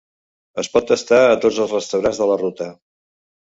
Es 0.63 0.69
pot 0.77 0.87
tastar 0.93 1.21
a 1.27 1.37
tots 1.45 1.61
els 1.67 1.77
restaurants 1.79 2.25
de 2.25 2.31
la 2.33 2.41
ruta. 2.47 2.73